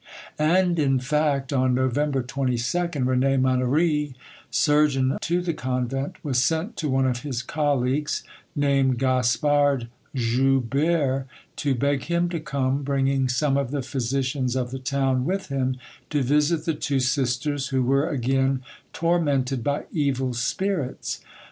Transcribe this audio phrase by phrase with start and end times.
[0.39, 4.15] And in fact, on November 22nd, Rene Mannouri,
[4.49, 8.23] surgeon to the convent, was sent to one of his colleagues,
[8.55, 11.27] named Gaspard Joubert,
[11.57, 15.77] to beg him to come, bringing some of the physicians of the town with him,
[16.09, 18.63] to visit the two sisters, who were again
[18.93, 21.21] tormented by evil spirits.